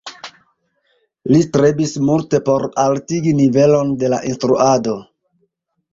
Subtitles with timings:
[1.33, 4.97] Li strebis multe por altigi nivelon de la instruado.